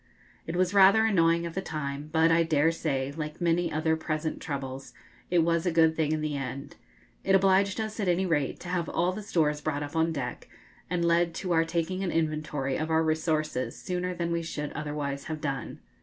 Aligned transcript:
It 0.47 0.55
was 0.55 0.73
rather 0.73 1.05
annoying 1.05 1.45
at 1.45 1.53
the 1.53 1.61
time, 1.61 2.09
but, 2.11 2.31
I 2.31 2.41
dare 2.41 2.71
say, 2.71 3.11
like 3.15 3.39
many 3.39 3.71
other 3.71 3.95
present 3.95 4.41
troubles, 4.41 4.93
it 5.29 5.43
was 5.43 5.67
a 5.67 5.71
good 5.71 5.95
thing 5.95 6.11
in 6.11 6.21
the 6.21 6.35
end. 6.35 6.75
It 7.23 7.35
obliged 7.35 7.79
us, 7.79 7.99
at 7.99 8.07
any 8.07 8.25
rate, 8.25 8.59
to 8.61 8.69
have 8.69 8.89
all 8.89 9.11
the 9.11 9.21
stores 9.21 9.61
brought 9.61 9.83
up 9.83 9.95
on 9.95 10.11
deck, 10.11 10.49
and 10.89 11.05
led 11.05 11.35
to 11.35 11.51
our 11.51 11.65
taking 11.65 12.03
an 12.03 12.09
inventory 12.09 12.77
of 12.77 12.89
our 12.89 13.03
resources 13.03 13.75
sooner 13.79 14.15
than 14.15 14.31
we 14.31 14.41
should 14.41 14.71
otherwise 14.71 15.25
have 15.25 15.39
done. 15.39 15.81